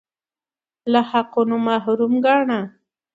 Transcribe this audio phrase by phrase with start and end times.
[0.91, 2.59] له حقونو محروم ګاڼه